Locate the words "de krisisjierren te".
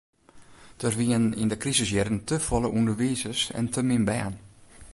1.51-2.35